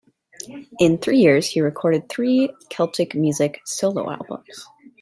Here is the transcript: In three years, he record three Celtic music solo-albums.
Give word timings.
In 0.79 0.97
three 0.97 1.19
years, 1.19 1.47
he 1.49 1.61
record 1.61 2.09
three 2.09 2.51
Celtic 2.71 3.13
music 3.13 3.61
solo-albums. 3.65 4.65